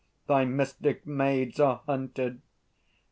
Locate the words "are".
1.59-1.83